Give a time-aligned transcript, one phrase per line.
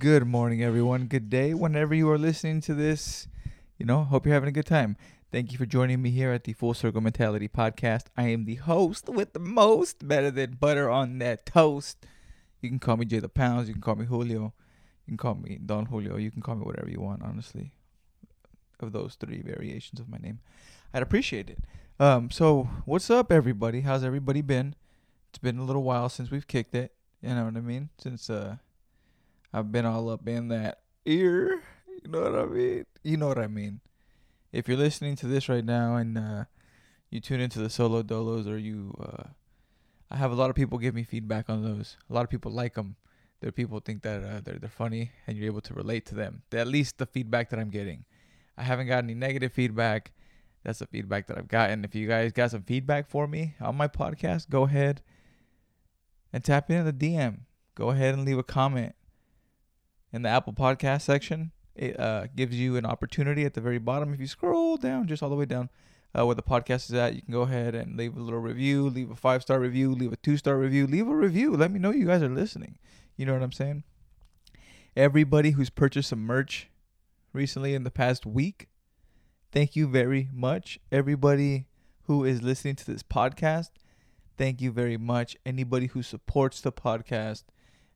[0.00, 1.08] Good morning, everyone.
[1.08, 1.52] Good day.
[1.52, 3.28] Whenever you are listening to this,
[3.76, 4.96] you know, hope you're having a good time.
[5.30, 8.06] Thank you for joining me here at the Full Circle Mentality Podcast.
[8.16, 12.06] I am the host with the most, better than butter on that toast.
[12.62, 13.68] You can call me Jay the Pounds.
[13.68, 14.54] You can call me Julio.
[15.04, 16.16] You can call me Don Julio.
[16.16, 17.74] You can call me whatever you want, honestly.
[18.80, 20.40] Of those three variations of my name,
[20.94, 21.58] I'd appreciate it.
[21.98, 23.82] Um, so what's up, everybody?
[23.82, 24.76] How's everybody been?
[25.28, 26.94] It's been a little while since we've kicked it.
[27.20, 27.90] You know what I mean?
[27.98, 28.56] Since uh,
[29.52, 31.62] I've been all up in that ear.
[32.02, 32.86] You know what I mean?
[33.02, 33.80] You know what I mean.
[34.52, 36.44] If you're listening to this right now and uh,
[37.10, 39.28] you tune into the solo dolos or you, uh,
[40.10, 41.96] I have a lot of people give me feedback on those.
[42.08, 42.96] A lot of people like them.
[43.40, 46.14] There are people think that uh, they're they're funny and you're able to relate to
[46.14, 46.42] them.
[46.52, 48.04] At least the feedback that I'm getting.
[48.56, 50.12] I haven't got any negative feedback.
[50.62, 51.84] That's the feedback that I've gotten.
[51.84, 55.00] If you guys got some feedback for me on my podcast, go ahead
[56.32, 57.40] and tap in the DM.
[57.74, 58.94] Go ahead and leave a comment
[60.12, 61.52] in the Apple Podcast section.
[61.74, 64.12] It uh, gives you an opportunity at the very bottom.
[64.12, 65.70] If you scroll down, just all the way down
[66.18, 68.88] uh, where the podcast is at, you can go ahead and leave a little review,
[68.88, 71.56] leave a five star review, leave a two star review, leave a review.
[71.56, 72.78] Let me know you guys are listening.
[73.16, 73.84] You know what I'm saying?
[74.96, 76.68] Everybody who's purchased some merch
[77.32, 78.68] recently in the past week,
[79.52, 80.80] thank you very much.
[80.90, 81.66] Everybody
[82.04, 83.70] who is listening to this podcast,
[84.36, 85.36] thank you very much.
[85.46, 87.44] Anybody who supports the podcast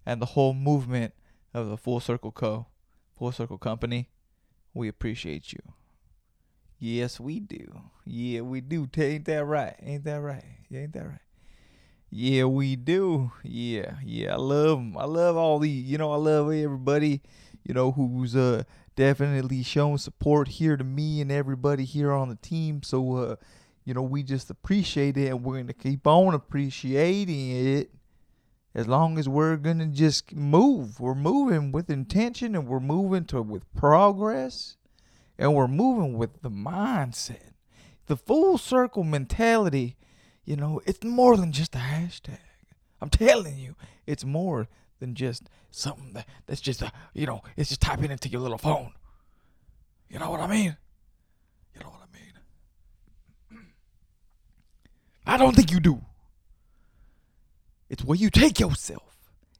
[0.06, 1.14] and the whole movement
[1.54, 2.66] of the Full Circle Co.
[3.16, 4.10] Full Circle Company,
[4.74, 5.60] we appreciate you.
[6.78, 7.80] Yes, we do.
[8.04, 8.88] Yeah, we do.
[8.98, 9.76] Ain't that right?
[9.80, 10.44] Ain't that right?
[10.68, 11.18] Yeah, Ain't that right?
[12.10, 13.32] Yeah, we do.
[13.42, 14.34] Yeah, yeah.
[14.34, 14.96] I love them.
[14.98, 15.68] I love all the.
[15.68, 17.22] You know, I love everybody.
[17.64, 18.64] You know who's uh
[18.96, 22.82] definitely showing support here to me and everybody here on the team.
[22.82, 23.36] So uh,
[23.84, 27.90] you know, we just appreciate it, and we're gonna keep on appreciating it
[28.74, 30.98] as long as we're gonna just move.
[30.98, 34.76] We're moving with intention, and we're moving to with progress,
[35.38, 37.52] and we're moving with the mindset,
[38.06, 39.96] the full circle mentality.
[40.44, 42.38] You know, it's more than just a hashtag.
[43.00, 43.76] I'm telling you,
[44.06, 44.68] it's more
[44.98, 48.58] than just something that, that's just a, you know, it's just typing into your little
[48.58, 48.92] phone.
[50.08, 50.76] You know what I mean?
[51.74, 53.66] You know what I mean?
[55.26, 56.02] I don't think you do.
[57.94, 59.14] It's where you take yourself.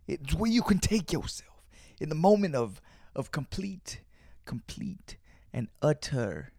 [0.09, 1.63] It's where you can take yourself.
[2.01, 2.83] In the moment of
[3.15, 4.01] of complete,
[4.45, 5.19] complete
[5.53, 6.53] and utter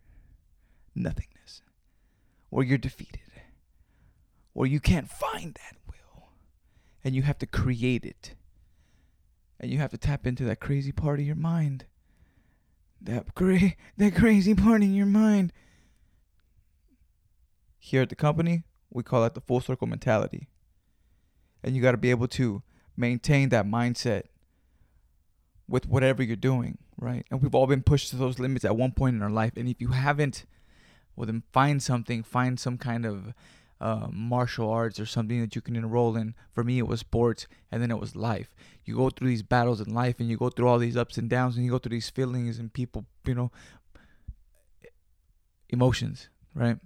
[0.96, 1.63] nothingness,
[2.50, 3.41] where you're defeated,
[4.53, 6.30] where you can't find that will,
[7.03, 8.36] and you have to create it,
[9.59, 11.88] and you have to tap into that crazy part of your mind,
[13.02, 15.52] that cra- that crazy part in your mind.
[17.78, 20.47] Here at the company, we call that the full circle mentality
[21.66, 22.62] and you got to be able to
[22.96, 24.26] maintain that mindset
[25.68, 27.26] with whatever you're doing, right?
[27.31, 29.54] And we've all been pushed to those limits at one point in our life.
[29.57, 30.45] And if you haven't,
[31.16, 33.34] well, then find something, find some kind of
[33.81, 36.36] uh, martial arts or something that you can enroll in.
[36.54, 38.54] For me, it was sports, and then it was life.
[38.86, 41.28] You go through these battles in life, and you go through all these ups and
[41.28, 43.51] downs, and you go through these feelings and people, you know,
[45.69, 46.78] emotions, right?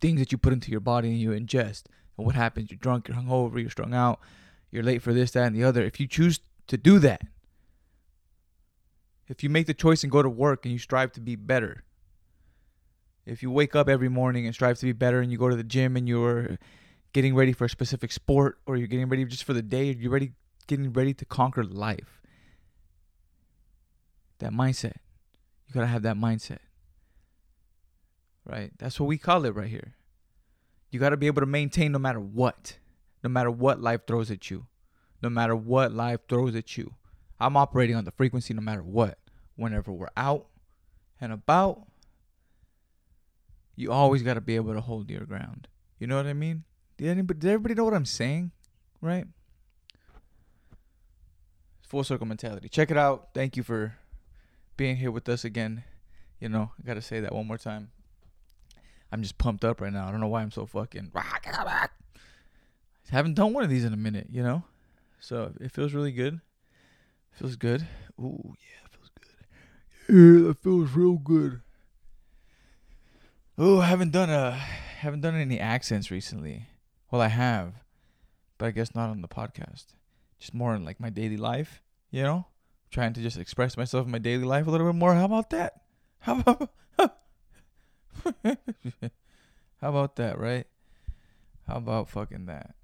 [0.00, 1.82] Things that you put into your body and you ingest.
[2.20, 2.70] And what happens?
[2.70, 4.20] You're drunk, you're hungover, you're strung out,
[4.70, 5.82] you're late for this, that, and the other.
[5.82, 7.22] If you choose to do that,
[9.26, 11.82] if you make the choice and go to work and you strive to be better,
[13.24, 15.56] if you wake up every morning and strive to be better and you go to
[15.56, 16.58] the gym and you're
[17.14, 20.12] getting ready for a specific sport or you're getting ready just for the day, you're
[20.12, 20.32] ready
[20.66, 22.20] getting ready to conquer life.
[24.40, 24.96] That mindset.
[25.66, 26.58] You gotta have that mindset.
[28.44, 28.72] Right?
[28.76, 29.94] That's what we call it right here.
[30.90, 32.78] You got to be able to maintain no matter what,
[33.22, 34.66] no matter what life throws at you,
[35.22, 36.94] no matter what life throws at you.
[37.38, 39.18] I'm operating on the frequency no matter what.
[39.56, 40.46] Whenever we're out
[41.20, 41.86] and about,
[43.76, 45.68] you always got to be able to hold your ground.
[45.98, 46.64] You know what I mean?
[46.96, 48.52] Did anybody, did everybody know what I'm saying?
[49.00, 49.26] Right?
[51.88, 52.68] Full circle mentality.
[52.68, 53.30] Check it out.
[53.34, 53.96] Thank you for
[54.76, 55.84] being here with us again.
[56.40, 57.90] You know, I got to say that one more time.
[59.12, 60.06] I'm just pumped up right now.
[60.06, 61.10] I don't know why I'm so fucking.
[61.14, 61.88] I
[63.10, 64.62] haven't done one of these in a minute, you know?
[65.18, 66.40] So it feels really good.
[67.32, 67.86] Feels good.
[68.20, 70.14] Ooh, yeah, feels good.
[70.14, 71.60] Yeah, that feels real good.
[73.58, 76.66] Oh, I haven't done a haven't done any accents recently.
[77.10, 77.74] Well, I have,
[78.58, 79.86] but I guess not on the podcast.
[80.38, 82.46] Just more in like my daily life, you know?
[82.90, 85.14] Trying to just express myself in my daily life a little bit more.
[85.14, 85.82] How about that?
[86.20, 86.70] How about
[89.80, 90.66] How about that, right?
[91.66, 92.74] How about fucking that?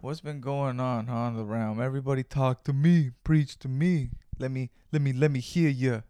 [0.00, 1.80] What's been going on on the realm?
[1.80, 4.10] Everybody talk to me, preach to me.
[4.38, 6.02] Let me, let me, let me hear you.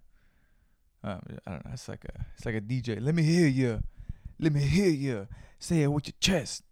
[1.04, 1.70] Um, I don't know.
[1.72, 3.00] It's like a, it's like a DJ.
[3.00, 3.82] Let me hear you.
[4.38, 5.28] Let me hear you.
[5.58, 6.64] Say it with your chest.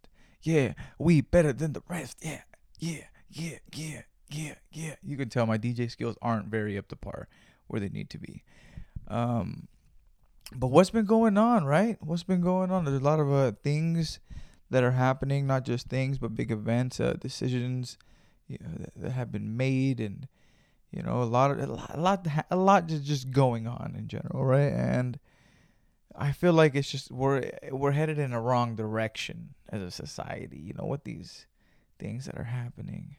[0.42, 2.18] Yeah, we better than the rest.
[2.20, 2.42] Yeah,
[2.78, 4.94] yeah, yeah, yeah, yeah, yeah.
[5.02, 7.28] You can tell my DJ skills aren't very up to par
[7.68, 8.42] where they need to be.
[9.08, 9.68] Um,
[10.52, 11.96] but what's been going on, right?
[12.00, 12.84] What's been going on?
[12.84, 14.20] There's a lot of uh, things
[14.70, 17.96] that are happening, not just things, but big events, uh, decisions
[18.48, 20.28] you know, that, that have been made, and
[20.90, 24.44] you know, a lot of a lot, a lot, lot just going on in general,
[24.44, 24.72] right?
[24.72, 25.18] And
[26.14, 30.58] I feel like it's just we're we're headed in a wrong direction as a society.
[30.58, 31.46] You know, with these
[31.98, 33.16] things that are happening.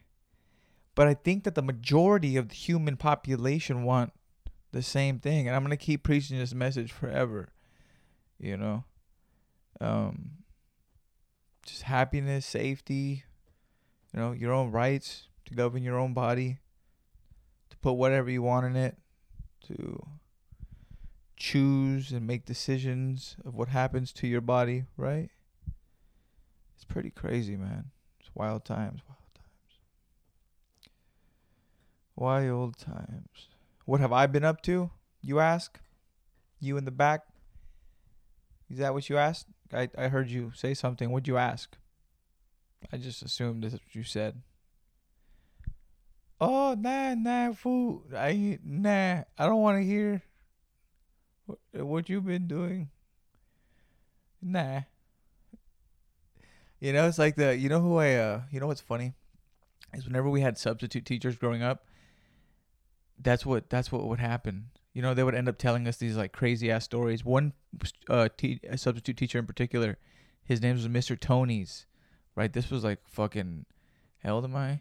[0.94, 4.12] But I think that the majority of the human population want
[4.76, 7.48] the same thing, and I'm gonna keep preaching this message forever.
[8.38, 8.84] You know,
[9.80, 10.32] um,
[11.64, 13.24] just happiness, safety,
[14.12, 16.58] you know, your own rights to govern your own body,
[17.70, 18.98] to put whatever you want in it,
[19.68, 20.06] to
[21.36, 25.30] choose and make decisions of what happens to your body, right?
[26.74, 27.86] It's pretty crazy, man.
[28.20, 29.78] It's wild times, wild times.
[32.14, 33.55] Wild times.
[33.86, 34.90] What have I been up to?
[35.22, 35.78] You ask?
[36.60, 37.22] You in the back?
[38.68, 39.46] Is that what you asked?
[39.72, 41.10] I, I heard you say something.
[41.10, 41.76] What'd you ask?
[42.92, 44.42] I just assumed that's what you said.
[46.40, 48.12] Oh, nah, nah, food.
[48.14, 49.22] I nah.
[49.38, 50.22] I don't want to hear
[51.46, 52.90] what, what you've been doing.
[54.42, 54.80] Nah.
[56.80, 57.56] You know, it's like the.
[57.56, 58.14] You know who I.
[58.14, 58.40] Uh.
[58.50, 59.14] You know what's funny?
[59.94, 61.86] Is whenever we had substitute teachers growing up.
[63.26, 63.68] That's what.
[63.68, 64.70] That's what would happen.
[64.94, 67.24] You know, they would end up telling us these like crazy ass stories.
[67.24, 67.52] One
[68.08, 69.98] uh, te- substitute teacher in particular,
[70.42, 71.20] his name was Mr.
[71.20, 71.86] Tony's,
[72.34, 72.52] right?
[72.52, 73.66] This was like fucking,
[74.22, 74.80] how old am I?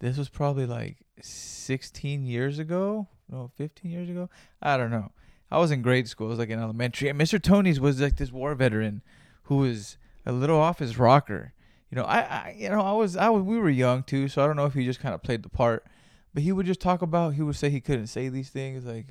[0.00, 4.28] This was probably like 16 years ago, no, 15 years ago.
[4.60, 5.12] I don't know.
[5.48, 6.26] I was in grade school.
[6.26, 7.40] I was like in elementary, and Mr.
[7.40, 9.02] Tony's was like this war veteran
[9.44, 9.96] who was
[10.26, 11.52] a little off his rocker.
[11.90, 14.42] You know, I, I, you know, I was, I was, we were young too, so
[14.42, 15.86] I don't know if he just kind of played the part,
[16.34, 17.34] but he would just talk about.
[17.34, 19.06] He would say he couldn't say these things like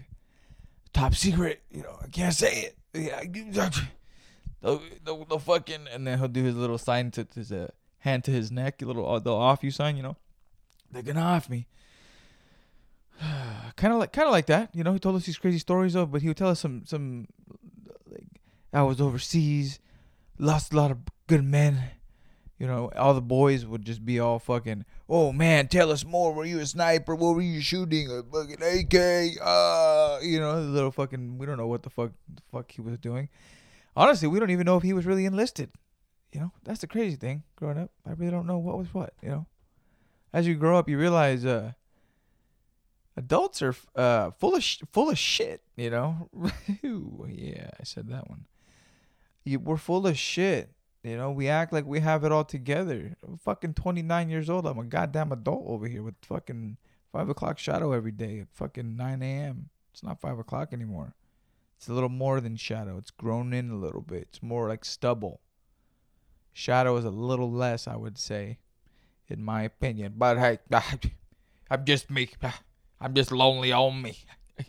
[0.94, 1.62] top secret.
[1.72, 2.78] You know, I can't say it.
[2.94, 3.22] Yeah,
[4.62, 8.24] the, the, the fucking, and then he'll do his little sign to his uh, hand
[8.25, 9.98] to his neck, a little uh, the off you sign.
[9.98, 10.18] You know,
[10.92, 11.68] they're gonna off me.
[13.75, 14.70] kind of like, kind of like that.
[14.74, 16.84] You know, he told us these crazy stories of, but he would tell us some,
[16.86, 17.28] some,
[18.10, 18.28] like,
[18.74, 19.80] I was overseas,
[20.38, 20.98] lost a lot of
[21.28, 21.84] good men
[22.62, 26.32] you know, all the boys would just be all fucking, oh man, tell us more.
[26.32, 27.15] Were you a sniper?
[27.15, 28.08] What were you shooting?
[28.12, 29.41] A fucking AK?
[29.41, 32.80] Uh, you know, the little fucking, we don't know what the fuck, the fuck he
[32.82, 33.30] was doing.
[33.96, 35.72] Honestly, we don't even know if he was really enlisted.
[36.32, 37.89] You know, that's the crazy thing growing up.
[38.06, 39.48] I really don't know what was what, you know.
[40.32, 41.72] As you grow up, you realize, uh,
[43.18, 46.30] adults are uh full of sh- full of shit, you know.
[46.84, 48.46] yeah, I said that one.
[49.44, 50.70] You, we're full of shit
[51.03, 53.15] you know, we act like we have it all together.
[53.27, 54.67] I'm fucking 29 years old.
[54.67, 56.77] I'm a goddamn adult over here with fucking
[57.12, 59.70] 5 o'clock shadow every day at fucking 9 a.m.
[59.91, 61.15] It's not 5 o'clock anymore.
[61.77, 62.98] It's a little more than shadow.
[62.98, 64.27] It's grown in a little bit.
[64.29, 65.41] It's more like stubble.
[66.53, 68.60] Shadow is a little less, I would say,
[69.27, 70.13] in my opinion.
[70.17, 70.60] But hey,
[71.72, 72.29] I'm just me.
[73.01, 74.17] I'm just lonely on me.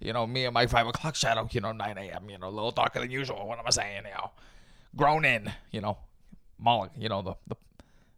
[0.00, 2.50] You know, me and my 5 o'clock shadow, you know, 9 a.m., you know, a
[2.50, 3.46] little darker than usual.
[3.46, 4.28] What am I saying, you?
[4.96, 5.98] Grown in, you know,
[6.58, 7.56] molly, you know, the, the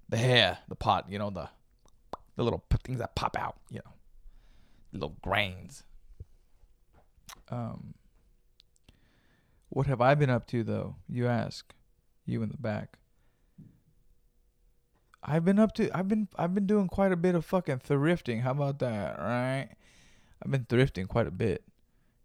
[0.08, 1.48] the hair, the pot, you know, the
[2.36, 3.92] the little things that pop out, you know,
[4.92, 5.84] little grains.
[7.48, 7.94] Um,
[9.68, 10.96] what have I been up to though?
[11.08, 11.74] You ask,
[12.24, 12.98] you in the back.
[15.22, 18.42] I've been up to I've been I've been doing quite a bit of fucking thrifting.
[18.42, 19.70] How about that, right?
[20.42, 21.64] I've been thrifting quite a bit.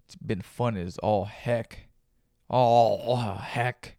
[0.05, 1.87] It's been fun as all heck.
[2.49, 3.97] All heck.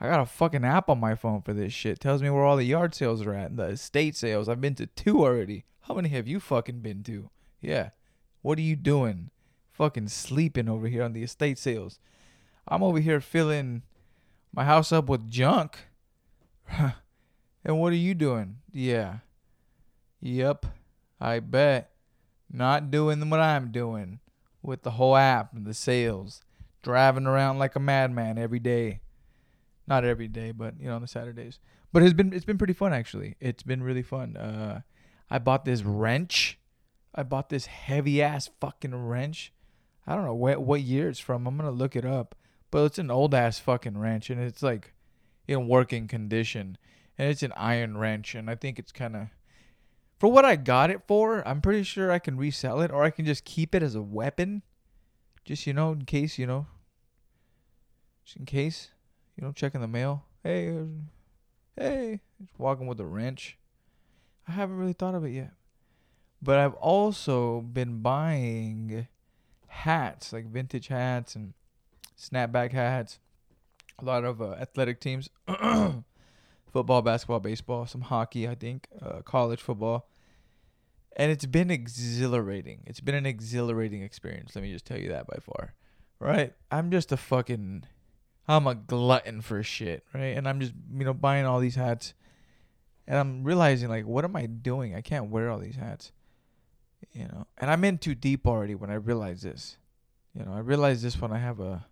[0.00, 2.00] I got a fucking app on my phone for this shit.
[2.00, 4.48] Tells me where all the yard sales are at, and the estate sales.
[4.48, 5.64] I've been to two already.
[5.82, 7.28] How many have you fucking been to?
[7.60, 7.90] Yeah.
[8.40, 9.30] What are you doing?
[9.72, 11.98] Fucking sleeping over here on the estate sales.
[12.66, 13.82] I'm over here filling
[14.54, 15.78] my house up with junk.
[16.70, 16.94] and
[17.64, 18.58] what are you doing?
[18.72, 19.18] Yeah.
[20.20, 20.66] Yep.
[21.20, 21.90] I bet.
[22.50, 24.20] Not doing what I'm doing
[24.62, 26.40] with the whole app and the sales.
[26.82, 29.00] Driving around like a madman every day.
[29.90, 31.58] Not every day, but you know, on the Saturdays.
[31.92, 33.34] But it's been it's been pretty fun actually.
[33.40, 34.36] It's been really fun.
[34.36, 34.82] Uh,
[35.28, 36.58] I bought this wrench.
[37.12, 39.52] I bought this heavy ass fucking wrench.
[40.06, 41.44] I don't know what what year it's from.
[41.46, 42.36] I'm gonna look it up.
[42.70, 44.94] But it's an old ass fucking wrench, and it's like
[45.48, 46.78] in working condition.
[47.18, 49.26] and it's an iron wrench, and I think it's kind of
[50.20, 51.46] for what I got it for.
[51.46, 54.02] I'm pretty sure I can resell it, or I can just keep it as a
[54.02, 54.62] weapon,
[55.44, 56.68] just you know, in case you know,
[58.24, 58.90] just in case
[59.36, 60.24] you know, checking the mail.
[60.42, 60.84] Hey, uh,
[61.76, 63.56] hey, just walking with a wrench.
[64.48, 65.52] I haven't really thought of it yet,
[66.42, 69.06] but I've also been buying
[69.68, 71.54] hats, like vintage hats and
[72.18, 73.18] snapback hats.
[74.00, 75.28] A lot of uh, athletic teams,
[76.72, 80.08] football, basketball, baseball, some hockey, I think, uh, college football.
[81.16, 82.80] And it's been exhilarating.
[82.86, 84.54] It's been an exhilarating experience.
[84.54, 85.74] Let me just tell you that by far.
[86.18, 86.54] Right?
[86.70, 87.84] I'm just a fucking
[88.50, 90.36] I'm a glutton for shit, right?
[90.36, 92.14] And I'm just, you know, buying all these hats.
[93.06, 94.94] And I'm realizing like what am I doing?
[94.94, 96.12] I can't wear all these hats.
[97.12, 97.46] You know.
[97.58, 99.76] And I'm in too deep already when I realize this.
[100.34, 101.86] You know, I realize this when I have a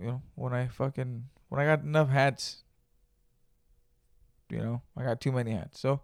[0.00, 2.64] you know, when I fucking when I got enough hats.
[4.50, 5.78] You know, I got too many hats.
[5.78, 6.00] So,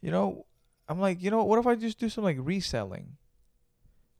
[0.00, 0.46] you know,
[0.88, 3.16] I'm like, you know, what if I just do some like reselling?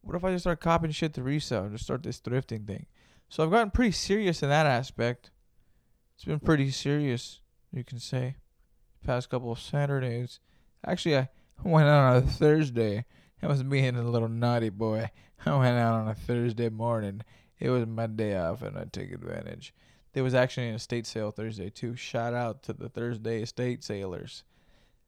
[0.02, 2.86] What if I just start copying shit to resell and just start this thrifting thing?
[3.28, 5.30] So I've gotten pretty serious in that aspect.
[6.14, 7.40] It's been pretty serious,
[7.72, 8.36] you can say.
[9.04, 10.40] Past couple of Saturdays.
[10.86, 11.28] Actually, I
[11.64, 13.04] went out on a Thursday.
[13.42, 15.10] I was being a little naughty boy.
[15.46, 17.22] I went out on a Thursday morning.
[17.58, 19.74] It was my day off, and I took advantage.
[20.12, 21.94] There was actually an estate sale Thursday too.
[21.96, 24.44] Shout out to the Thursday estate sailors.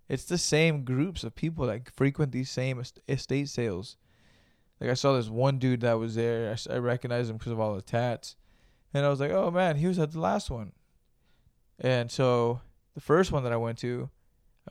[0.08, 3.96] It's the same groups of people that frequent these same estate sales.
[4.80, 6.54] Like I saw this one dude that was there.
[6.54, 8.36] I, I recognized him because of all the tats,
[8.94, 10.72] and I was like, "Oh man, he was at the last one."
[11.80, 12.60] And so
[12.94, 14.10] the first one that I went to,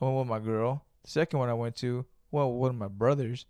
[0.02, 0.86] I went with my girl.
[1.04, 3.46] The second one I went to, well, one of my brothers,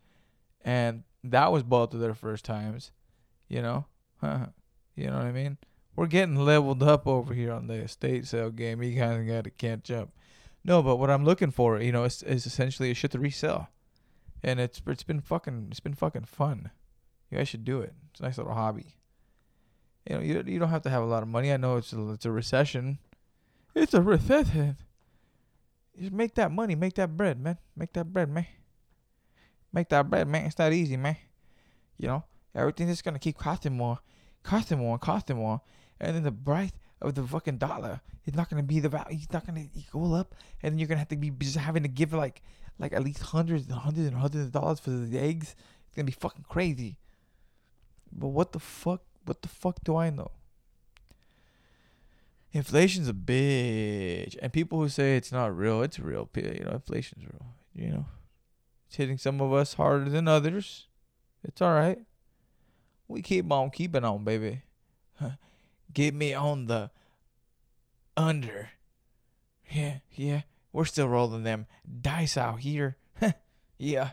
[0.63, 2.91] and that was both of their first times.
[3.47, 3.85] You know,
[4.23, 5.57] you know what I mean?
[5.95, 8.83] We're getting leveled up over here on the estate sale game.
[8.83, 10.09] You kind of got to catch up.
[10.63, 13.69] No, but what I'm looking for, you know, is, is essentially a shit to resell
[14.43, 16.71] and it's it's been fucking it's been fucking fun.
[17.29, 17.93] You guys should do it.
[18.11, 18.95] It's a nice little hobby.
[20.09, 21.51] You know, you you don't have to have a lot of money.
[21.51, 22.99] I know it's a, it's a recession.
[23.75, 24.77] It's a recession.
[25.99, 27.57] Just make that money, make that bread, man.
[27.75, 28.45] Make that bread, man.
[29.73, 30.45] Make that bread, man.
[30.45, 31.17] It's that easy, man.
[31.97, 32.23] You know,
[32.55, 33.99] everything's is gonna keep costing more,
[34.43, 35.61] costing more, costing more,
[35.99, 39.17] and then the price of the fucking dollar is not gonna be the value.
[39.21, 41.89] It's not gonna go up, and then you're gonna have to be just having to
[41.89, 42.41] give like
[42.79, 45.55] like at least hundreds and hundreds and hundreds of dollars for the eggs.
[45.87, 46.97] It's gonna be fucking crazy.
[48.11, 49.01] But what the fuck?
[49.25, 50.31] What the fuck do I know?
[52.53, 56.29] Inflation's a bitch, and people who say it's not real, it's real.
[56.35, 57.45] You know, inflation's real.
[57.75, 58.05] You know,
[58.87, 60.87] it's hitting some of us harder than others.
[61.43, 61.99] It's all right.
[63.07, 64.61] We keep on keeping on, baby.
[65.93, 66.89] Get me on the
[68.15, 68.69] under.
[69.69, 70.41] Yeah, yeah.
[70.77, 71.65] We're still rolling them
[72.03, 72.97] dice out here.
[73.79, 74.11] yeah.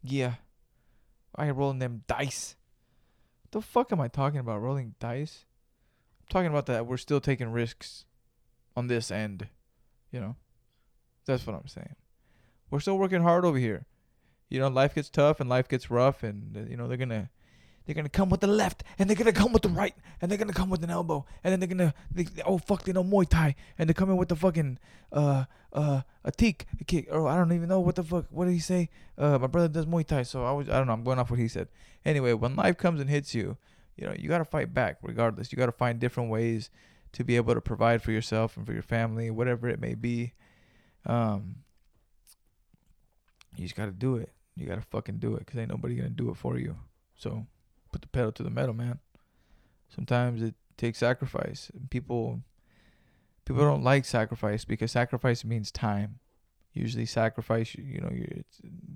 [0.00, 0.34] Yeah.
[1.34, 2.54] I rolling them dice.
[3.42, 4.62] What the fuck am I talking about?
[4.62, 5.44] Rolling dice?
[6.20, 8.04] I'm talking about that we're still taking risks
[8.76, 9.48] on this end.
[10.12, 10.36] You know?
[11.26, 11.96] That's what I'm saying.
[12.70, 13.86] We're still working hard over here.
[14.48, 17.28] You know, life gets tough and life gets rough and you know, they're to
[17.86, 20.38] they're gonna come with the left, and they're gonna come with the right, and they're
[20.38, 23.28] gonna come with an elbow, and then they're gonna they, oh fuck they know Muay
[23.28, 24.78] Thai, and they're coming with the fucking
[25.12, 28.46] uh uh a teep a kick or I don't even know what the fuck what
[28.46, 28.88] did he say?
[29.18, 31.30] Uh, my brother does Muay Thai, so I was I don't know I'm going off
[31.30, 31.68] what he said.
[32.04, 33.56] Anyway, when life comes and hits you,
[33.96, 35.52] you know you gotta fight back regardless.
[35.52, 36.70] You gotta find different ways
[37.12, 40.32] to be able to provide for yourself and for your family, whatever it may be.
[41.06, 41.56] Um,
[43.56, 44.32] you just gotta do it.
[44.56, 46.76] You gotta fucking do it, cause ain't nobody gonna do it for you.
[47.16, 47.46] So
[47.94, 48.98] put the pedal to the metal, man.
[49.94, 51.70] Sometimes it takes sacrifice.
[51.90, 52.40] People
[53.44, 56.18] people don't like sacrifice because sacrifice means time.
[56.72, 58.10] Usually, sacrifice, you know,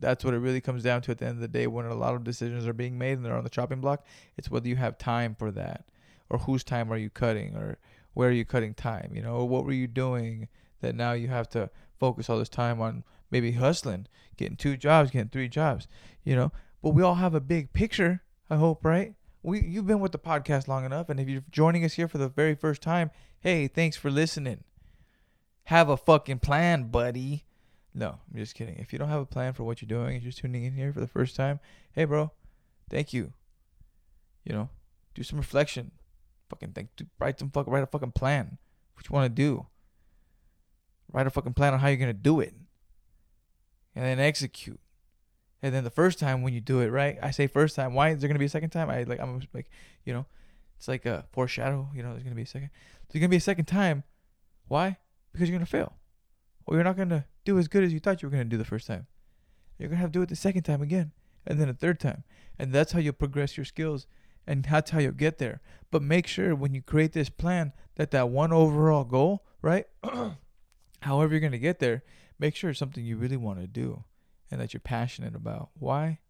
[0.01, 1.95] that's what it really comes down to at the end of the day when a
[1.95, 4.05] lot of decisions are being made and they're on the chopping block.
[4.37, 5.85] It's whether you have time for that,
[6.29, 7.79] or whose time are you cutting, or
[8.15, 10.49] where are you cutting time, you know, or what were you doing
[10.81, 15.13] that now you have to focus all this time on maybe hustling, getting two jobs,
[15.13, 15.87] getting three jobs,
[16.25, 16.51] you know.
[16.83, 19.15] But we all have a big picture I hope, right?
[19.43, 22.19] We you've been with the podcast long enough, and if you're joining us here for
[22.19, 24.65] the very first time, hey, thanks for listening.
[25.65, 27.45] Have a fucking plan, buddy.
[27.95, 28.77] No, I'm just kidding.
[28.77, 30.75] If you don't have a plan for what you're doing, if you're just tuning in
[30.75, 31.61] here for the first time,
[31.93, 32.33] hey, bro,
[32.91, 33.33] thank you.
[34.45, 34.71] You know,
[35.15, 35.91] do some reflection.
[36.49, 36.89] Fucking think,
[37.19, 38.59] write some fuck, write a fucking plan.
[38.95, 39.67] What you want to do.
[41.13, 42.55] Write a fucking plan on how you're gonna do it,
[43.95, 44.81] and then execute.
[45.63, 47.95] And then the first time when you do it right, I say first time.
[47.95, 48.91] Why is there gonna be a second time?
[48.91, 49.71] I like I'm like,
[50.05, 50.27] you know,
[50.77, 51.89] it's like a foreshadow.
[51.95, 52.71] You know, there's gonna be a second.
[53.09, 54.05] There's gonna be a second time.
[54.69, 54.99] Why?
[55.33, 55.95] because you're gonna fail,
[56.67, 58.65] or you're not gonna do as good as you thought you were gonna do the
[58.65, 59.07] first time.
[59.79, 61.13] You're gonna have to do it the second time again,
[61.47, 62.25] and then a third time,
[62.59, 64.07] and that's how you'll progress your skills,
[64.47, 65.61] and that's how you'll get there.
[65.91, 69.87] But make sure when you create this plan that that one overall goal, right?
[71.03, 72.03] However you're gonna get there,
[72.39, 74.05] make sure it's something you really want to do,
[74.51, 75.71] and that you're passionate about.
[75.79, 76.21] Why?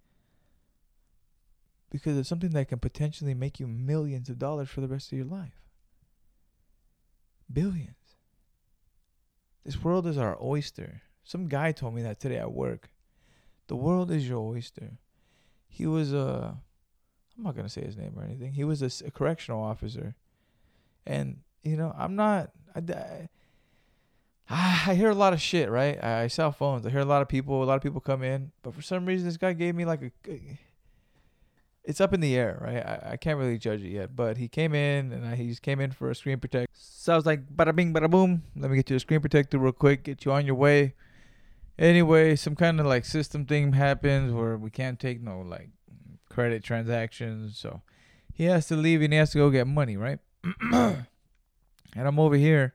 [1.91, 5.19] Because it's something that can potentially make you millions of dollars for the rest of
[5.19, 5.63] your life.
[7.51, 7.95] Billions.
[9.65, 11.03] This world is our oyster.
[11.25, 12.91] Some guy told me that today at work.
[13.69, 14.99] The world is your oyster.
[15.69, 16.57] He was a,
[17.37, 18.53] I'm not gonna say his name or anything.
[18.53, 20.15] He was a correctional officer,
[21.07, 22.51] and you know I'm not.
[22.75, 23.29] I, I,
[24.51, 26.03] I hear a lot of shit, right?
[26.03, 26.87] I, sell phones.
[26.87, 27.63] I hear a lot of people.
[27.63, 30.03] A lot of people come in, but for some reason, this guy gave me like
[30.03, 30.59] a.
[31.85, 32.85] It's up in the air, right?
[32.85, 35.63] I, I can't really judge it yet, but he came in and I, he just
[35.63, 36.71] came in for a screen protect.
[36.75, 38.43] So I was like, bada bing, bada boom.
[38.57, 40.05] Let me get you a screen protector real quick.
[40.05, 40.95] Get you on your way.
[41.79, 45.71] Anyway, some kind of like system thing happens where we can't take no like
[46.29, 47.83] credit transactions, so
[48.35, 50.19] he has to leave and he has to go get money, right?
[50.73, 51.07] and
[51.97, 52.75] I'm over here,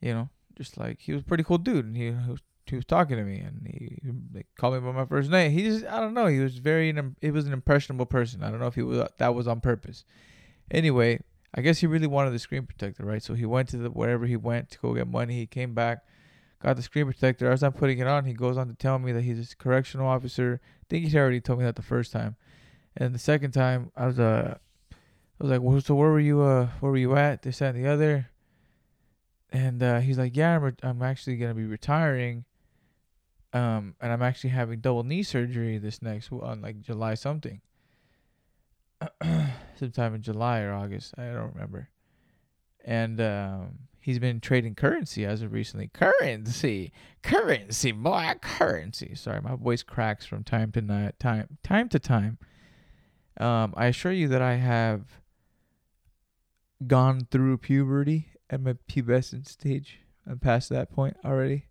[0.00, 2.76] you know, just like he was a pretty cool dude, and he, he was he
[2.76, 3.98] was talking to me, and he
[4.34, 5.52] like, called me by my first name.
[5.52, 8.42] He just I don't know, he was very he was an impressionable person.
[8.42, 10.04] I don't know if he was that was on purpose.
[10.70, 11.20] Anyway,
[11.54, 13.22] I guess he really wanted the screen protector, right?
[13.22, 15.34] So he went to the wherever he went to go get money.
[15.34, 16.04] He came back,
[16.62, 17.50] got the screen protector.
[17.50, 20.08] As I'm putting it on, he goes on to tell me that he's a correctional
[20.08, 20.60] officer.
[20.64, 22.36] I think he already told me that the first time,
[22.96, 24.56] and the second time I was uh
[24.92, 27.42] I was like, well, so where were you uh where were you at?
[27.42, 28.30] This that, and the other.
[29.54, 32.44] And uh, he's like, yeah, I'm re- I'm actually gonna be retiring.
[33.52, 37.60] Um, and I'm actually having double knee surgery this next on like July something.
[39.76, 41.88] Sometime in July or August, I don't remember.
[42.84, 45.88] And um, he's been trading currency as of recently.
[45.94, 49.14] Currency, currency, boy, currency.
[49.14, 52.38] Sorry, my voice cracks from time to time, time to time.
[53.38, 55.20] Um, I assure you that I have
[56.88, 60.00] gone through puberty at my pubescent stage.
[60.26, 61.66] I'm past that point already.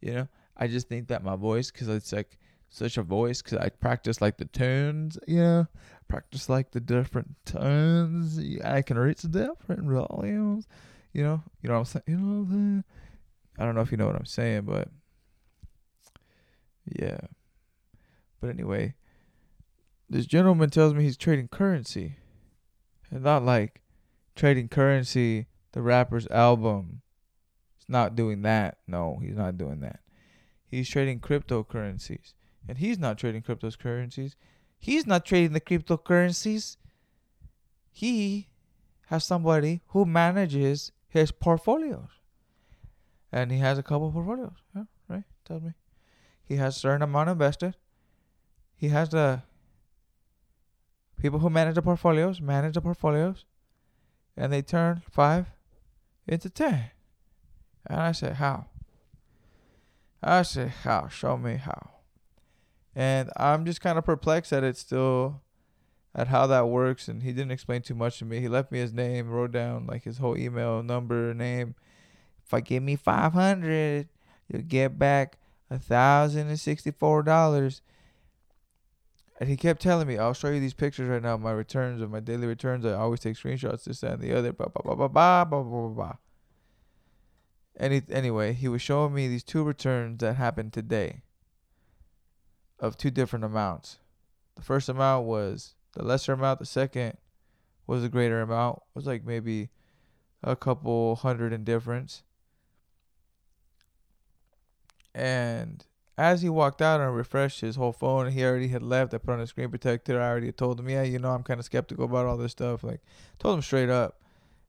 [0.00, 3.58] You know, I just think that my voice, because it's like such a voice, because
[3.58, 5.66] I practice like the tones, you know,
[6.08, 8.40] practice like the different tones.
[8.64, 10.66] I can reach the different volumes,
[11.12, 12.02] you know, you know what I'm saying?
[12.06, 12.82] You know?
[13.58, 14.88] I don't know if you know what I'm saying, but
[16.86, 17.18] yeah.
[18.40, 18.94] But anyway,
[20.10, 22.16] this gentleman tells me he's trading currency,
[23.10, 23.82] and not like
[24.34, 27.02] trading currency, the rapper's album.
[27.76, 28.78] He's not doing that.
[28.86, 30.00] No, he's not doing that.
[30.66, 32.34] He's trading cryptocurrencies.
[32.68, 34.34] And he's not trading cryptocurrencies.
[34.78, 36.76] He's not trading the cryptocurrencies.
[37.90, 38.48] He
[39.06, 42.08] has somebody who manages his portfolios.
[43.30, 44.56] And he has a couple portfolios.
[44.74, 45.24] Yeah, right?
[45.44, 45.72] Tell me.
[46.44, 47.76] He has a certain amount invested.
[48.74, 49.42] He has the
[51.18, 53.44] people who manage the portfolios, manage the portfolios,
[54.36, 55.50] and they turn five
[56.26, 56.90] into ten.
[57.86, 58.66] And I said, How?
[60.22, 61.08] I said, How?
[61.08, 61.90] Show me how.
[62.94, 65.40] And I'm just kind of perplexed at it still,
[66.14, 67.08] at how that works.
[67.08, 68.40] And he didn't explain too much to me.
[68.40, 71.74] He left me his name, wrote down like his whole email, number, name.
[72.44, 74.08] If I give me 500,
[74.48, 75.38] you'll get back
[75.70, 77.80] a thousand and sixty-four dollars.
[79.40, 82.10] And he kept telling me, I'll show you these pictures right now, my returns of
[82.10, 82.84] my daily returns.
[82.84, 84.52] I always take screenshots, this, that, and the other.
[84.52, 86.16] Blah, blah, blah, blah, blah, blah, blah, blah.
[87.76, 91.22] Any, anyway, he was showing me these two returns that happened today
[92.78, 93.98] of two different amounts.
[94.56, 96.58] The first amount was the lesser amount.
[96.58, 97.16] The second
[97.86, 98.76] was a greater amount.
[98.76, 99.70] It was like maybe
[100.42, 102.22] a couple hundred in difference.
[105.14, 105.84] And
[106.18, 109.14] as he walked out and refreshed his whole phone, he already had left.
[109.14, 110.20] I put on a screen protector.
[110.20, 112.84] I already told him, yeah, you know, I'm kind of skeptical about all this stuff.
[112.84, 113.00] Like,
[113.38, 114.20] told him straight up.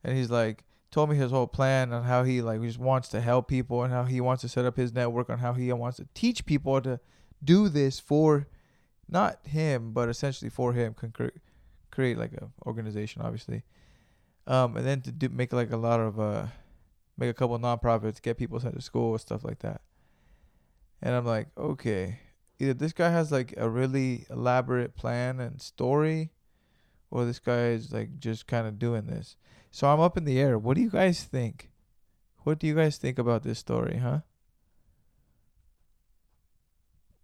[0.04, 3.20] And he's like, told me his whole plan on how he like just wants to
[3.20, 5.98] help people and how he wants to set up his network on how he wants
[5.98, 7.00] to teach people to
[7.44, 8.48] do this for
[9.10, 10.96] not him but essentially for him
[11.90, 13.64] create like a organization obviously
[14.46, 16.46] um and then to do make like a lot of uh
[17.18, 19.82] make a couple nonprofits get people sent to school stuff like that
[21.04, 22.20] and i'm like okay
[22.60, 26.32] either this guy has like a really elaborate plan and story
[27.12, 29.36] or this guy is like just kind of doing this
[29.70, 31.70] so i'm up in the air what do you guys think
[32.40, 34.22] what do you guys think about this story huh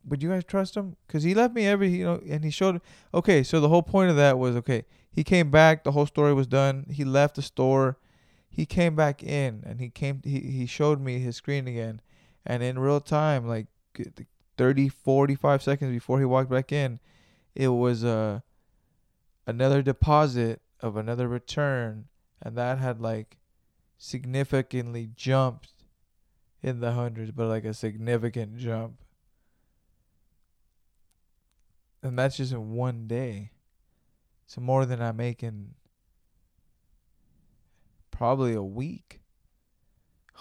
[0.05, 0.95] would you guys trust him?
[1.05, 2.81] Because he left me every, you know, and he showed.
[3.13, 4.85] Okay, so the whole point of that was okay.
[5.11, 5.83] He came back.
[5.83, 6.87] The whole story was done.
[6.89, 7.99] He left the store.
[8.49, 12.01] He came back in and he came he, he showed me his screen again
[12.45, 13.67] and in real time like
[14.57, 16.99] 30 45 seconds before he walked back in
[17.55, 18.39] it was uh
[19.49, 22.05] another deposit of another return.
[22.41, 23.37] And that had like
[23.97, 25.73] significantly jumped
[26.61, 28.99] in the hundreds but like a significant jump.
[32.01, 33.51] And that's just in one day.
[34.45, 35.73] So more than i make in
[38.11, 39.18] probably a week.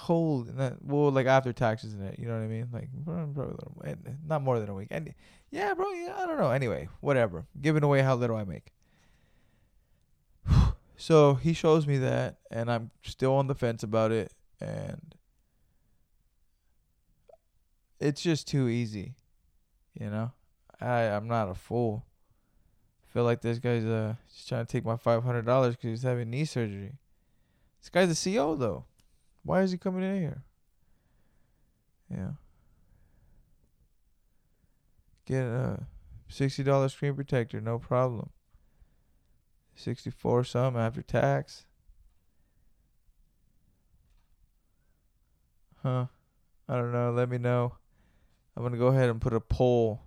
[0.02, 2.68] Hold that well, like after taxes and it, you know what I mean?
[2.72, 3.76] Like probably little,
[4.26, 4.88] not more than a week.
[4.92, 5.12] And
[5.50, 6.50] yeah, bro, yeah, I don't know.
[6.50, 7.46] Anyway, whatever.
[7.60, 8.72] Giving away how little I make.
[10.96, 15.16] so he shows me that, and I'm still on the fence about it, and
[17.98, 19.16] it's just too easy,
[19.98, 20.30] you know.
[20.80, 22.06] I I'm not a fool.
[23.02, 25.90] I feel like this guy's uh just trying to take my five hundred dollars because
[25.90, 26.92] he's having knee surgery.
[27.80, 28.84] This guy's a CEO though.
[29.42, 30.42] Why is he coming in here?
[32.10, 32.30] Yeah.
[35.26, 35.86] Get a
[36.28, 38.30] sixty dollar screen protector, no problem.
[39.74, 41.66] Sixty four some after tax.
[45.82, 46.06] Huh.
[46.68, 47.12] I don't know.
[47.12, 47.74] Let me know.
[48.56, 50.02] I'm gonna go ahead and put a poll.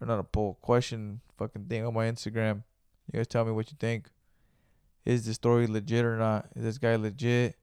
[0.00, 2.64] Or not a poll, question fucking thing on my Instagram.
[3.10, 4.08] You guys tell me what you think
[5.06, 6.48] is the story legit or not?
[6.56, 7.56] Is this guy legit?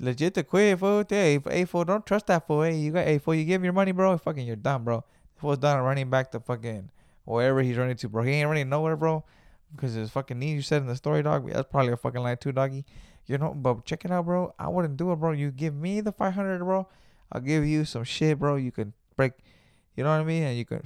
[0.00, 1.04] Legit to quit, fool.
[1.06, 2.62] Hey, hey, fool, don't trust that fool.
[2.62, 4.16] Hey, you got, hey, fool, you give him your money, bro.
[4.16, 5.04] Fucking, you're done, bro.
[5.36, 6.90] Fool's done running back to fucking
[7.24, 8.22] wherever he's running to, bro.
[8.22, 9.22] He ain't running nowhere, bro,
[9.76, 10.54] because his fucking knee.
[10.54, 11.50] You said in the story, dog.
[11.52, 12.86] That's probably a fucking lie too, doggy.
[13.26, 14.54] You know, but check it out, bro.
[14.58, 15.32] I wouldn't do it, bro.
[15.32, 16.88] You give me the five hundred, bro.
[17.30, 18.56] I'll give you some shit, bro.
[18.56, 19.32] You can break.
[19.96, 20.44] You know what I mean?
[20.44, 20.82] And you can,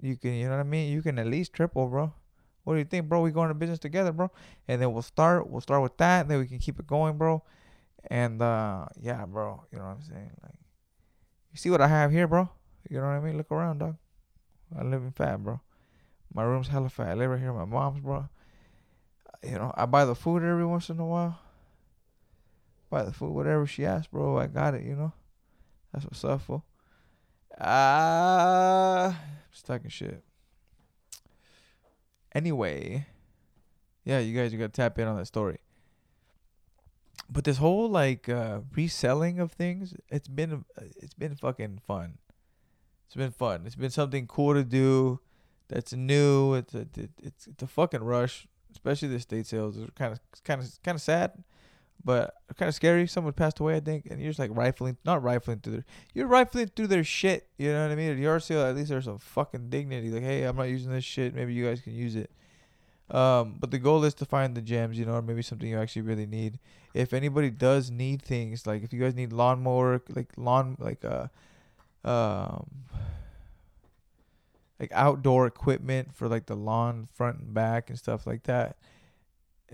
[0.00, 0.92] you can, you know what I mean?
[0.92, 2.14] You can at least triple, bro.
[2.64, 3.20] What do you think, bro?
[3.20, 4.30] We go into business together, bro.
[4.68, 5.48] And then we'll start.
[5.48, 6.28] We'll start with that.
[6.28, 7.42] Then we can keep it going, bro.
[8.08, 9.64] And uh, yeah, bro.
[9.72, 10.30] You know what I'm saying?
[10.42, 10.54] Like,
[11.50, 12.48] you see what I have here, bro?
[12.88, 13.36] You know what I mean?
[13.36, 13.96] Look around, dog.
[14.78, 15.60] I live in fat, bro.
[16.32, 17.08] My room's hella fat.
[17.08, 18.28] I live right here my mom's, bro.
[19.42, 21.38] You know, I buy the food every once in a while.
[22.90, 24.38] Buy the food, whatever she asks, bro.
[24.38, 25.12] I got it, you know.
[25.92, 26.62] That's what's up, for.
[27.60, 29.14] Ah, uh,
[29.66, 30.22] talking shit.
[32.34, 33.06] Anyway,
[34.04, 35.58] yeah, you guys, you gotta tap in on that story.
[37.30, 40.64] But this whole like uh, reselling of things, it's been
[40.96, 42.18] it's been fucking fun.
[43.06, 43.62] It's been fun.
[43.66, 45.20] It's been something cool to do.
[45.68, 46.54] That's new.
[46.54, 46.86] It's a
[47.22, 49.76] it's it's a fucking rush, especially the state sales.
[49.76, 51.42] It's kind of kind of kind of sad,
[52.04, 53.06] but kind of scary.
[53.06, 55.84] Someone passed away, I think, and you're just like rifling, not rifling through their,
[56.14, 57.48] you're rifling through their shit.
[57.58, 58.10] You know what I mean?
[58.10, 60.10] At yard sale, at least there's some fucking dignity.
[60.10, 61.34] Like, hey, I'm not using this shit.
[61.34, 62.30] Maybe you guys can use it.
[63.10, 65.78] Um, but the goal is to find the gems, you know, or maybe something you
[65.78, 66.58] actually really need.
[66.94, 71.28] If anybody does need things, like if you guys need lawnmower, like lawn, like uh,
[72.08, 72.66] um,
[74.80, 78.76] like outdoor equipment for like the lawn front and back and stuff like that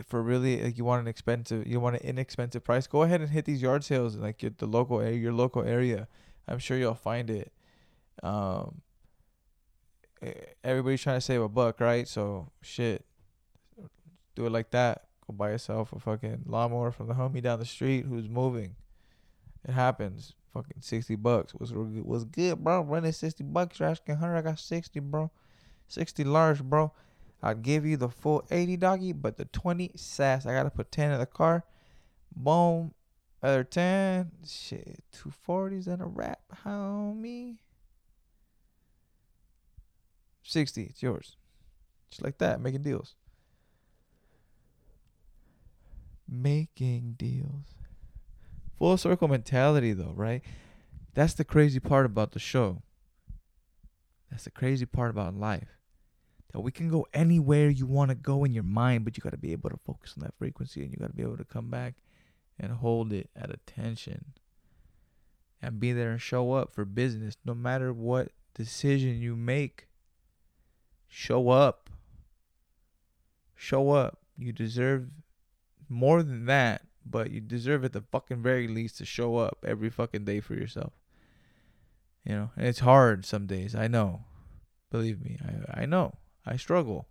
[0.07, 3.31] for really like you want an expensive you want an inexpensive price go ahead and
[3.31, 6.09] hit these yard sales like the local area your local area.
[6.47, 7.53] I'm sure you'll find it.
[8.23, 8.83] Um
[10.65, 12.07] everybody's trying to save a buck right?
[12.07, 13.05] So shit.
[14.35, 15.05] Do it like that.
[15.27, 18.77] Go buy yourself a fucking lawnmower from the homie down the street who's moving.
[19.67, 20.35] It happens.
[20.55, 22.83] Fucking 60 bucks was was good bro.
[22.83, 25.31] Running 60 bucks you're asking 100 i got 60 bro.
[25.89, 26.93] 60 large bro
[27.43, 30.45] I'd give you the full 80 doggy, but the 20 sass.
[30.45, 31.65] I gotta put 10 in the car.
[32.35, 32.93] Boom.
[33.43, 34.33] Other 10.
[34.47, 35.05] Shit.
[35.13, 37.59] 240s and a wrap, homie.
[40.43, 40.83] 60.
[40.85, 41.37] It's yours.
[42.11, 42.61] Just like that.
[42.61, 43.15] Making deals.
[46.29, 47.75] Making deals.
[48.79, 50.43] Full circle mentality, though, right?
[51.15, 52.83] That's the crazy part about the show.
[54.31, 55.78] That's the crazy part about life
[56.53, 59.31] that we can go anywhere you want to go in your mind, but you got
[59.31, 61.45] to be able to focus on that frequency and you got to be able to
[61.45, 61.95] come back
[62.59, 64.25] and hold it at attention
[65.61, 69.89] and be there and show up for business no matter what decision you make.
[71.09, 71.91] Show up.
[73.55, 74.21] Show up.
[74.37, 75.09] You deserve
[75.89, 79.91] more than that, but you deserve at the fucking very least to show up every
[79.91, 80.93] fucking day for yourself.
[82.25, 83.75] You know, and it's hard some days.
[83.75, 84.25] I know.
[84.91, 86.15] Believe me, I I know.
[86.49, 87.09] I struggle.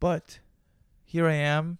[0.00, 0.38] But
[1.04, 1.78] here I am,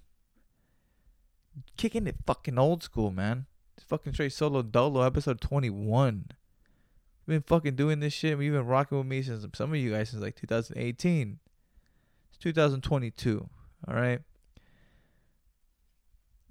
[1.77, 3.47] kicking it fucking old school, man.
[3.77, 6.33] It's fucking straight solo dolo, episode 21.
[7.27, 8.39] We've been fucking doing this shit.
[8.39, 11.39] We've been rocking with me since some of you guys since like 2018.
[12.31, 13.49] It's 2022.
[13.87, 14.21] All right.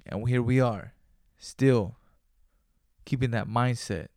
[0.06, 0.94] And here we are,
[1.38, 1.98] still
[3.04, 4.08] keeping that mindset,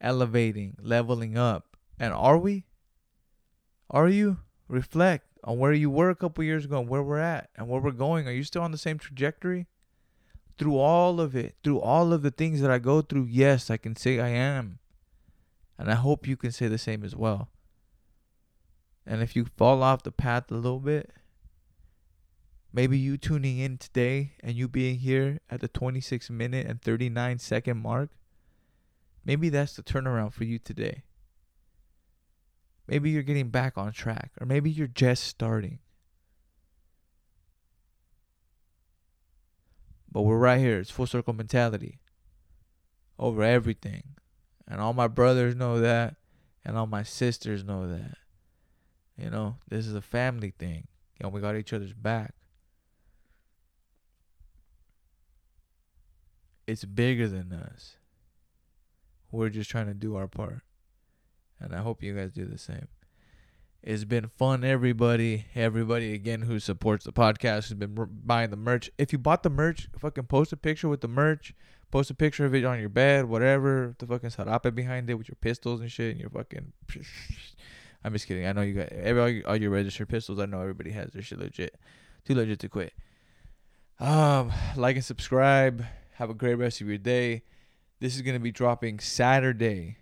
[0.00, 1.76] elevating, leveling up.
[1.98, 2.67] And are we?
[3.90, 4.38] Are you?
[4.68, 7.80] Reflect on where you were a couple years ago and where we're at and where
[7.80, 8.28] we're going.
[8.28, 9.66] Are you still on the same trajectory?
[10.58, 13.76] Through all of it, through all of the things that I go through, yes, I
[13.76, 14.78] can say I am.
[15.78, 17.48] And I hope you can say the same as well.
[19.06, 21.10] And if you fall off the path a little bit,
[22.72, 27.38] maybe you tuning in today and you being here at the 26 minute and 39
[27.38, 28.10] second mark,
[29.24, 31.04] maybe that's the turnaround for you today.
[32.88, 35.78] Maybe you're getting back on track, or maybe you're just starting.
[40.10, 40.78] But we're right here.
[40.78, 42.00] It's full circle mentality
[43.18, 44.14] over everything.
[44.66, 46.16] And all my brothers know that,
[46.64, 48.16] and all my sisters know that.
[49.18, 50.88] You know, this is a family thing.
[51.18, 52.34] You know, we got each other's back.
[56.66, 57.96] It's bigger than us.
[59.30, 60.62] We're just trying to do our part.
[61.60, 62.88] And I hope you guys do the same.
[63.82, 65.46] It's been fun, everybody.
[65.54, 68.90] Everybody again who supports the podcast who's been buying the merch.
[68.98, 71.54] If you bought the merch, fucking post a picture with the merch.
[71.90, 73.94] Post a picture of it on your bed, whatever.
[73.98, 76.72] The fucking sarape behind it with your pistols and shit, and your fucking.
[78.04, 78.46] I'm just kidding.
[78.46, 80.38] I know you got every all your, registered pistols.
[80.38, 81.76] I know everybody has their shit legit.
[82.24, 82.92] Too legit to quit.
[83.98, 85.84] Um, like and subscribe.
[86.14, 87.42] Have a great rest of your day.
[88.00, 89.96] This is gonna be dropping Saturday,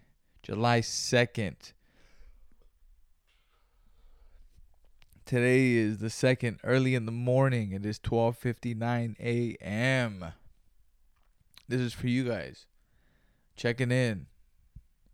[0.47, 1.73] July second.
[5.25, 7.73] Today is the second, early in the morning.
[7.73, 10.25] It is 12:59 a.m.
[11.67, 12.67] This is for you guys.
[13.57, 14.27] Checking in.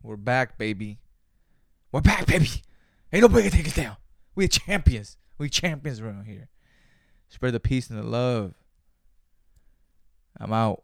[0.03, 0.99] We're back, baby.
[1.91, 2.61] We're back, baby.
[3.11, 3.97] Ain't nobody can take us down.
[4.35, 5.17] We're champions.
[5.39, 6.49] We champions around here.
[7.27, 8.53] Spread the peace and the love.
[10.39, 10.83] I'm out.